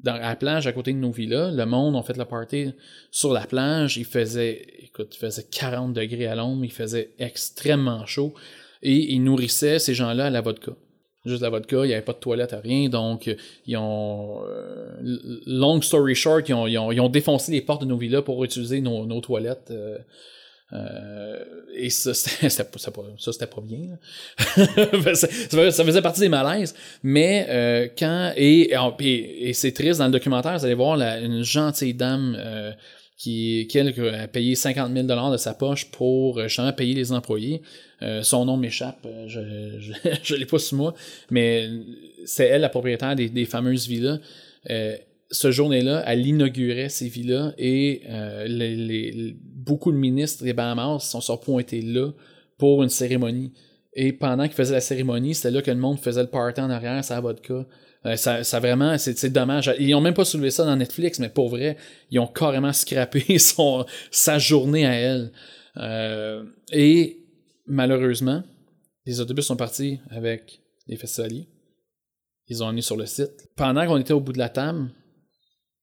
[0.00, 2.72] Dans, à la plage à côté de nos villas, le monde a fait le party
[3.12, 3.96] sur la plage.
[3.96, 8.34] Il faisait, écoute, faisait 40 degrés à l'ombre, il faisait extrêmement chaud
[8.82, 10.72] et ils nourrissaient ces gens-là à la vodka.
[11.24, 12.88] Juste la vodka, il n'y avait pas de toilette, rien.
[12.88, 13.32] Donc,
[13.66, 14.96] ils ont, euh,
[15.46, 18.80] long story short, ils ont, ils, ont, défoncé les portes de nos villas pour utiliser
[18.80, 19.70] nos, nos toilettes.
[19.70, 19.98] Euh,
[21.74, 23.98] et ça, c'était pas, pas bien.
[25.14, 25.28] ça,
[25.84, 26.74] faisait partie des malaises.
[27.02, 32.36] Mais euh, quand et, c'est triste dans le documentaire, vous allez voir une gentille dame
[32.38, 32.72] euh,
[33.16, 37.62] qui, qui a payé 50 000 dollars de sa poche pour justement payer les employés.
[38.22, 39.40] son nom m'échappe, je,
[40.22, 40.94] je l'ai pas sous moi,
[41.30, 41.68] mais
[42.24, 44.18] c'est elle la propriétaire des, des fameuses villas
[45.34, 48.02] ce journée-là, elle inaugurait ces villas et
[48.46, 52.10] les, beaucoup de ministres des Bahamas sont surpointés là
[52.58, 53.52] pour une cérémonie.
[53.94, 56.70] Et pendant qu'ils faisaient la cérémonie, c'était là que le monde faisait le party en
[56.70, 57.66] arrière, ça vodka.
[58.04, 59.72] Euh, ça, ça vraiment, c'est dommage.
[59.78, 61.76] Ils ont même pas soulevé ça dans Netflix, mais pour vrai,
[62.10, 65.32] ils ont carrément scrappé son, sa journée à elle.
[65.76, 67.24] Euh, et
[67.66, 68.42] malheureusement,
[69.06, 71.48] les autobus sont partis avec les festivaliers.
[72.48, 73.48] Ils ont amené sur le site.
[73.56, 74.90] Pendant qu'on était au bout de la table,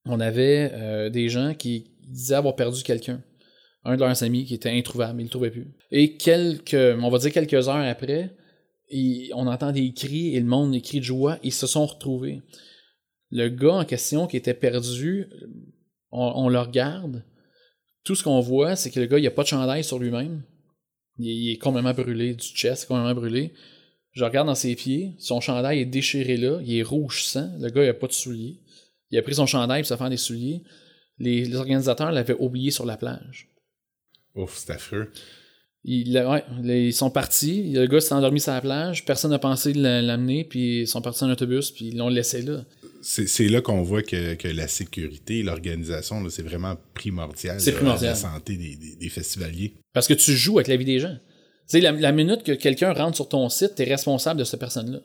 [0.05, 3.21] on avait euh, des gens qui disaient avoir perdu quelqu'un
[3.83, 5.67] un de leurs amis qui était introuvable, il le trouvait plus.
[5.91, 8.35] Et quelques, on va dire quelques heures après,
[9.33, 12.41] on entend des cris et le monde des cris de joie, ils se sont retrouvés.
[13.31, 15.29] Le gars en question qui était perdu,
[16.11, 17.23] on, le regarde.
[18.03, 20.43] Tout ce qu'on voit, c'est que le gars, il a pas de chandail sur lui-même.
[21.19, 23.53] Il, est complètement brûlé, du chest complètement brûlé.
[24.13, 27.69] Je regarde dans ses pieds, son chandail est déchiré là, il est rouge sang, le
[27.69, 28.59] gars il a pas de souliers.
[29.11, 30.63] Il a pris son chandail pour se faire des souliers.
[31.19, 33.49] Les, les organisateurs l'avaient oublié sur la plage.
[34.35, 35.11] Ouf, c'est affreux.
[35.85, 39.39] Ils, ouais, les- ils sont partis, le gars s'est endormi sur la plage, personne n'a
[39.39, 42.65] pensé de la- l'amener, puis ils sont partis en autobus, puis ils l'ont laissé là.
[43.01, 47.61] C'est là qu'on voit que, que la sécurité, l'organisation, c'est vraiment primordial.
[47.61, 48.09] C'est là, primordial.
[48.11, 49.73] La santé des, des- des festivaliers.
[49.93, 51.15] Parce que tu joues avec la vie des gens.
[51.15, 54.43] Tu sais, la, la minute que quelqu'un rentre sur ton site, tu es responsable de
[54.43, 54.99] cette personne-là.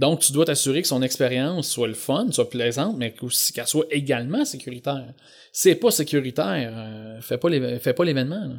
[0.00, 3.66] Donc, tu dois t'assurer que son expérience soit le fun, soit plaisante, mais aussi qu'elle
[3.66, 5.12] soit également sécuritaire.
[5.52, 7.50] Si c'est pas sécuritaire, euh, fais pas
[8.04, 8.58] l'événement.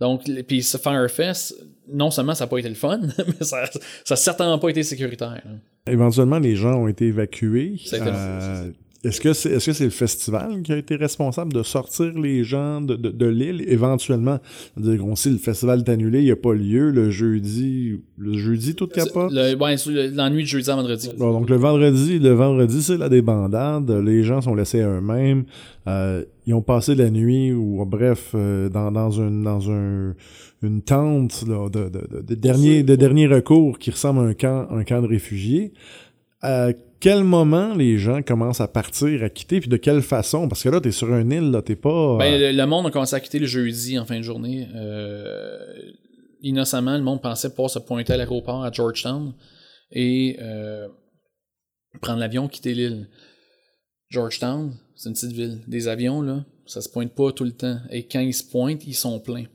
[0.00, 1.54] Donc, puis ce Firefest,
[1.92, 3.68] non seulement ça n'a pas été le fun, mais ça
[4.08, 5.42] n'a certainement pas été sécuritaire.
[5.44, 5.92] là.
[5.92, 7.78] Éventuellement, les gens ont été évacués.
[7.92, 8.72] Euh,
[9.04, 12.44] est-ce que c'est est-ce que c'est le festival qui a été responsable de sortir les
[12.44, 14.38] gens de, de, de l'île éventuellement?
[14.76, 18.00] C'est-à-dire qu'on sait le festival est annulé, il n'y a pas lieu le jeudi.
[18.16, 19.32] Le jeudi, tout capote?
[19.32, 21.10] Le, ouais, le- l'ennui de jeudi à vendredi.
[21.18, 23.90] Bon, donc le vendredi, le vendredi, c'est la débandade.
[23.90, 25.44] Les gens sont laissés à eux-mêmes.
[25.88, 30.14] Euh, ils ont passé la nuit ou bref euh, dans, dans une dans un
[30.62, 34.34] une tente là, de, de, de, de dernier de dernier recours qui ressemble à un
[34.34, 35.72] camp un camp de réfugiés.
[36.40, 36.68] À
[37.02, 40.48] quel moment les gens commencent à partir, à quitter, puis de quelle façon?
[40.48, 42.16] Parce que là, t'es sur une île, là, t'es pas...
[42.16, 44.68] Ben, euh, le, le monde a commencé à quitter le jeudi en fin de journée.
[44.76, 45.58] Euh,
[46.42, 49.34] innocemment, le monde pensait pouvoir se pointer à l'aéroport à Georgetown
[49.90, 50.86] et euh,
[52.00, 53.08] prendre l'avion, quitter l'île.
[54.08, 55.60] Georgetown, c'est une petite ville.
[55.66, 57.80] Des avions, là, ça se pointe pas tout le temps.
[57.90, 59.46] Et quand ils se pointent, ils sont pleins.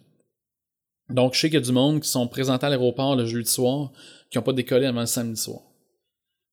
[1.09, 3.49] Donc, je sais qu'il y a du monde qui sont présentés à l'aéroport le jeudi
[3.49, 3.93] soir,
[4.29, 5.61] qui n'ont pas décollé avant le samedi soir.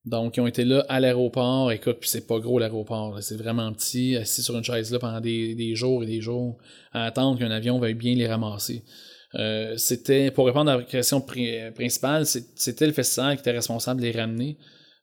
[0.04, 1.72] Donc, ils ont été là à l'aéroport.
[1.72, 3.22] Écoute, puis c'est pas gros l'aéroport.
[3.22, 6.58] C'est vraiment petit, assis sur une chaise là pendant des, jours et des jours,
[6.92, 8.84] à attendre qu'un avion veuille bien les ramasser.
[9.34, 14.00] Euh, c'était, pour répondre à la question pri- principale, c'était le festival qui était responsable
[14.00, 14.58] de les ramener.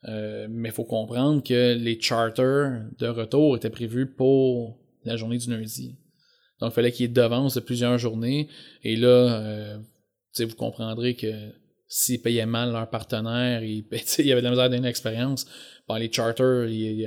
[0.07, 5.37] Euh, mais il faut comprendre que les charters de retour étaient prévus pour la journée
[5.37, 5.97] du lundi.
[6.59, 8.47] Donc, il fallait qu'il y ait devance de plusieurs journées.
[8.83, 9.77] Et là, euh,
[10.39, 11.51] vous comprendrez que
[11.93, 13.85] s'ils payaient mal leur partenaire, ils,
[14.19, 15.45] il y avait de la misère d'une expérience.
[15.89, 17.05] Bon, les charters, ils,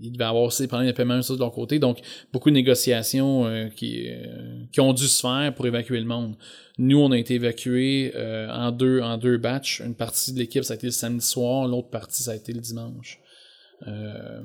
[0.00, 1.78] ils devaient avoir aussi des problèmes de paiement ça de leur côté.
[1.78, 1.98] Donc,
[2.32, 6.36] beaucoup de négociations euh, qui, euh, qui ont dû se faire pour évacuer le monde.
[6.78, 9.80] Nous, on a été évacués euh, en deux en deux batchs.
[9.80, 11.68] Une partie de l'équipe, ça a été le samedi soir.
[11.68, 13.20] L'autre partie, ça a été le dimanche.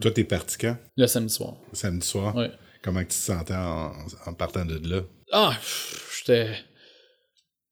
[0.02, 0.78] Toi, t'es parti quand?
[0.98, 1.56] le samedi soir.
[1.72, 2.36] Samedi soir?
[2.36, 2.52] Ouais.
[2.82, 3.94] Comment tu te sentais en,
[4.26, 5.02] en partant de là?
[5.32, 5.58] Ah,
[6.18, 6.50] j'étais.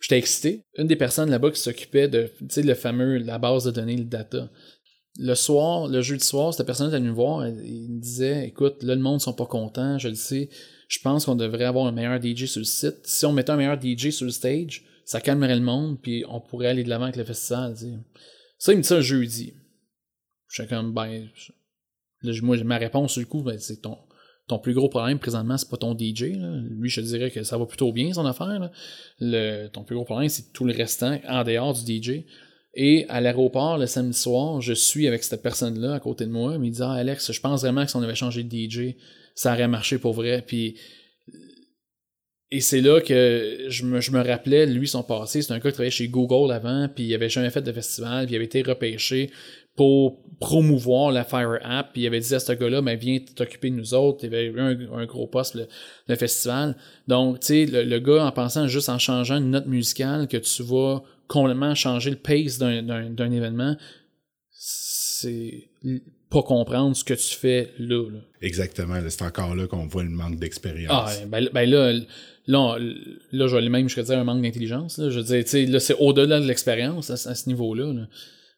[0.03, 0.65] J'étais excité.
[0.77, 4.03] Une des personnes là-bas qui s'occupait de, tu le fameux, la base de données, le
[4.03, 4.49] data.
[5.17, 8.83] Le soir, le jeudi soir, cette personne est venue me voir, il me disait, écoute,
[8.83, 10.49] là, le monde sont pas contents, je le sais.
[10.89, 12.97] Je pense qu'on devrait avoir un meilleur DJ sur le site.
[13.05, 16.41] Si on mettait un meilleur DJ sur le stage, ça calmerait le monde, puis on
[16.41, 17.73] pourrait aller de l'avant avec le festival.
[18.57, 19.53] Ça, il me dit ça jeudi.
[20.49, 21.29] J'étais comme, ben,
[22.23, 23.97] là, moi, ma réponse, le coup, ben, c'est ton,
[24.53, 26.25] ton plus gros problème présentement, c'est pas ton DJ.
[26.69, 28.69] Lui, je te dirais que ça va plutôt bien, son affaire.
[29.19, 32.23] Ton plus gros problème, c'est tout le restant en dehors du DJ.
[32.75, 36.57] Et à l'aéroport, le samedi soir, je suis avec cette personne-là à côté de moi.
[36.59, 38.95] Mais il dit Ah, Alex, je pense vraiment que si on avait changé de DJ,
[39.33, 40.43] ça aurait marché pour vrai.
[40.45, 40.75] Puis.
[42.55, 45.41] Et c'est là que je me, je me rappelais, lui, son passé.
[45.41, 48.27] C'est un gars qui travaillait chez Google avant, puis il avait jamais fait de festival,
[48.27, 49.31] puis il avait été repêché
[49.75, 51.93] pour promouvoir la Fire App.
[51.93, 54.19] Puis il avait dit à ce gars-là, ben, viens t'occuper de nous autres.
[54.23, 55.67] Il avait eu un, un gros poste, le,
[56.07, 56.77] le festival.
[57.07, 60.37] Donc, tu sais, le, le gars, en pensant juste en changeant une note musicale, que
[60.37, 63.75] tu vas complètement changer le pace d'un événement,
[64.51, 65.71] c'est
[66.33, 68.09] pas comprendre ce que tu fais là.
[68.11, 68.19] là.
[68.41, 68.95] Exactement.
[69.07, 71.19] C'est encore là qu'on voit le manque d'expérience.
[71.21, 71.93] Ah, ben, ben là,
[72.47, 72.75] là, on-
[73.31, 74.95] là, je vais même jusqu'à dire un manque d'intelligence.
[74.97, 77.93] Je veux dire, tu sais, là, c'est au-delà de l'expérience à, ce- à ce niveau-là.
[77.93, 78.07] là.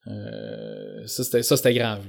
[0.07, 1.23] Euh, ça,
[1.57, 2.03] c'était, grave.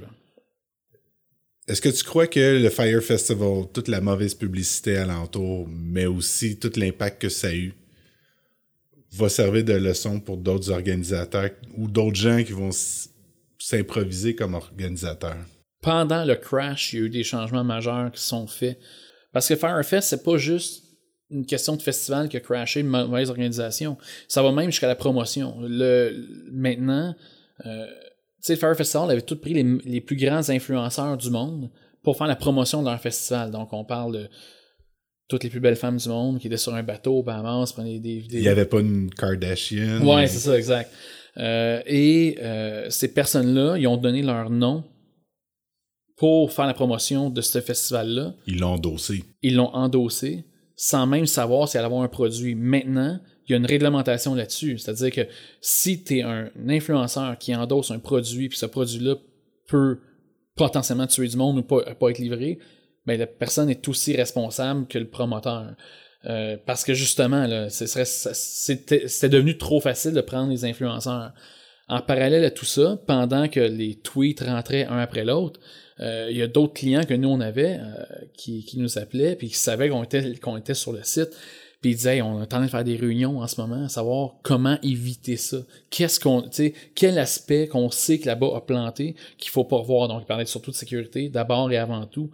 [1.67, 6.57] Est-ce que tu crois que le Fire Festival, toute la mauvaise publicité alentour, mais aussi
[6.57, 7.73] tout l'impact que ça a eu,
[9.11, 12.69] va servir de leçon pour d'autres organisateurs ou d'autres gens qui vont
[13.57, 15.43] s'improviser comme organisateurs?
[15.87, 18.77] Pendant le crash, il y a eu des changements majeurs qui sont faits.
[19.31, 20.83] Parce que Firefest, c'est pas juste
[21.31, 23.97] une question de festival qui a crashé, une mauvaise organisation.
[24.27, 25.55] Ça va même jusqu'à la promotion.
[25.61, 27.15] Le, maintenant,
[27.65, 27.93] euh, tu
[28.41, 31.69] sais, le Fire Festival avait tout pris les, les plus grands influenceurs du monde
[32.03, 33.51] pour faire la promotion de leur festival.
[33.51, 34.29] Donc, on parle de
[35.29, 38.19] toutes les plus belles femmes du monde qui étaient sur un bateau, Bahamas, prenaient des
[38.19, 38.39] vidéos.
[38.39, 40.05] Il n'y avait pas une Kardashian.
[40.05, 40.91] Ouais, c'est ça, exact.
[41.37, 44.83] Euh, et euh, ces personnes-là, ils ont donné leur nom
[46.17, 48.33] pour faire la promotion de ce festival-là.
[48.47, 49.23] Ils l'ont endossé.
[49.43, 52.55] Ils l'ont endossé sans même savoir si elle allait avoir un produit.
[52.55, 54.77] Maintenant, il y a une réglementation là-dessus.
[54.77, 59.15] C'est-à-dire que si tu es un influenceur qui endosse un produit, puis ce produit-là
[59.67, 59.99] peut
[60.55, 62.59] potentiellement tuer du monde ou pas, pas être livré,
[63.05, 65.75] ben, la personne est aussi responsable que le promoteur.
[66.25, 71.31] Euh, parce que justement, là, c'était devenu trop facile de prendre les influenceurs.
[71.89, 75.59] En parallèle à tout ça, pendant que les tweets rentraient un après l'autre,
[75.99, 79.35] euh, il y a d'autres clients que nous on avait euh, qui, qui nous appelaient
[79.35, 81.29] puis qui savaient qu'on était, qu'on était sur le site.
[81.81, 83.85] Puis ils disaient, Hey, on est en train de faire des réunions en ce moment,
[83.85, 85.57] à savoir comment éviter ça.
[85.89, 89.77] Qu'est-ce qu'on, tu sais, quel aspect qu'on sait que là-bas a planté qu'il faut pas
[89.77, 90.07] revoir?
[90.07, 92.31] Donc, ils parlaient surtout de sécurité, d'abord et avant tout.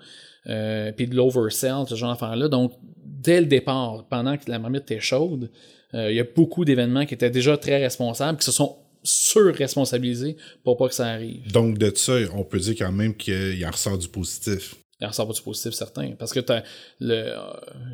[0.48, 2.48] Euh, puis de l'oversell, ce genre d'affaires-là.
[2.48, 5.52] Donc, dès le départ, pendant que la marmite était chaude,
[5.94, 10.38] euh, il y a beaucoup d'événements qui étaient déjà très responsables, qui se sont sur-responsabilisés
[10.63, 11.52] pour pas que ça arrive.
[11.52, 14.76] Donc, de ça, on peut dire quand même qu'il en ressort du positif.
[15.00, 16.12] Il en ressort pas du positif certain.
[16.18, 16.63] Parce que t'as
[17.00, 17.38] le, euh,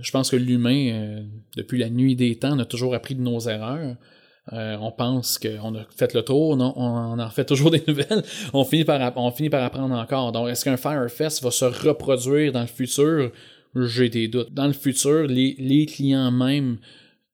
[0.01, 1.21] je pense que l'humain, euh,
[1.57, 3.95] depuis la nuit des temps, on a toujours appris de nos erreurs.
[4.53, 8.23] Euh, on pense qu'on a fait le tour, non, on en fait toujours des nouvelles.
[8.53, 10.31] On finit par, app- on finit par apprendre encore.
[10.31, 13.31] Donc, est-ce qu'un Firefest va se reproduire dans le futur?
[13.75, 14.51] J'ai des doutes.
[14.51, 16.77] Dans le futur, les, les clients même,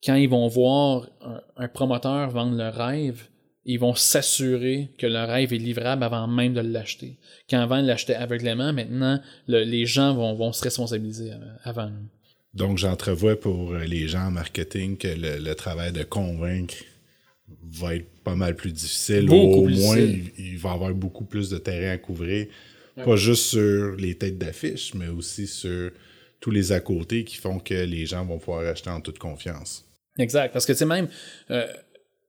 [0.03, 3.23] quand ils vont voir un, un promoteur vendre le rêve,
[3.65, 7.17] ils vont s'assurer que le rêve est livrable avant même de l'acheter.
[7.49, 11.91] Quand avant, ils l'achetaient aveuglément, maintenant, le- les gens vont, vont se responsabiliser euh, avant.
[12.53, 16.75] Donc, j'entrevois pour euh, les gens en marketing que le, le travail de convaincre
[17.63, 19.25] va être pas mal plus difficile.
[19.25, 22.47] Beaucoup Au plus moins, il, il va avoir beaucoup plus de terrain à couvrir.
[23.03, 25.91] Pas juste sur les têtes d'affiche, mais aussi sur
[26.39, 29.83] tous les à côté qui font que les gens vont pouvoir acheter en toute confiance.
[30.17, 30.53] Exact.
[30.53, 31.09] Parce que, tu sais, même,
[31.51, 31.67] euh,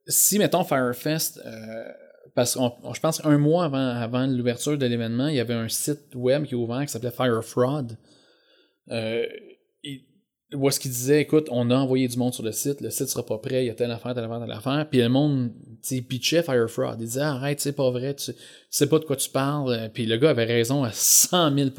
[0.06, 1.84] si, mettons, Firefest, euh,
[2.34, 2.60] parce que
[2.94, 6.44] je pense qu'un mois avant, avant l'ouverture de l'événement, il y avait un site web
[6.44, 7.86] qui est ouvert qui s'appelait Fire Fraud.
[8.90, 9.24] Euh,
[10.54, 13.08] où est-ce qu'il disait, écoute, on a envoyé du monde sur le site, le site
[13.08, 14.86] sera pas prêt, il y a telle affaire, telle affaire, telle affaire.
[14.88, 15.50] Puis le monde,
[15.82, 16.92] tu pitchait Fire Fraud.
[17.00, 18.38] Il disait, arrête, c'est pas vrai, tu, tu
[18.70, 19.72] sais pas de quoi tu parles.
[19.72, 21.70] Euh, Puis le gars avait raison à 100 000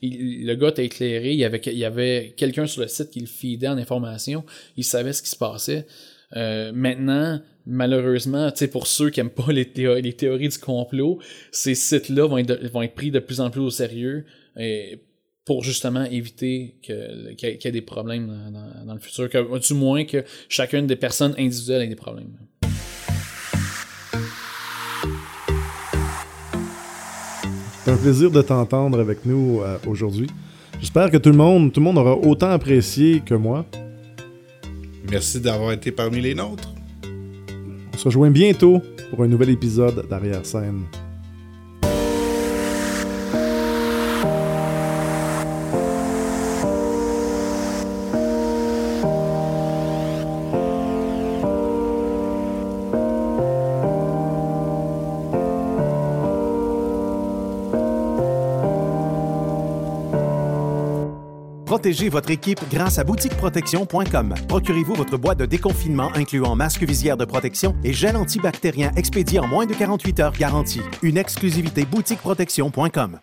[0.00, 3.20] Il- Le gars t'a éclairé, il y avait, il avait quelqu'un sur le site qui
[3.20, 4.44] le feedait en information,
[4.76, 5.86] il savait ce qui se passait.
[6.34, 10.58] Euh, maintenant, malheureusement, tu sais, pour ceux qui aiment pas les, théo- les théories du
[10.58, 11.18] complot,
[11.50, 14.24] ces sites-là vont être, de- vont être pris de plus en plus au sérieux
[14.58, 15.00] et
[15.44, 18.94] pour justement éviter que- qu'il y, ait- qu'il y ait des problèmes dans, dans- dans
[18.94, 22.30] le futur, que, du moins que chacune des personnes individuelles ait des problèmes.
[27.84, 30.28] C'est un plaisir de t'entendre avec nous euh, aujourd'hui.
[30.80, 33.66] J'espère que tout le monde, tout le monde aura autant apprécié que moi.
[35.10, 36.71] Merci d'avoir été parmi les nôtres.
[38.02, 40.86] Se rejoint bientôt pour un nouvel épisode d'Arrière-scène.
[61.82, 64.34] Protégez votre équipe grâce à boutiqueprotection.com.
[64.46, 69.48] Procurez-vous votre boîte de déconfinement incluant masque visière de protection et gel antibactérien expédié en
[69.48, 70.80] moins de 48 heures garantie.
[71.02, 73.18] Une exclusivité boutiqueprotection.com.